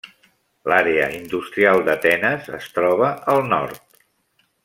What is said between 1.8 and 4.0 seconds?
d'Atenes es troba al nord.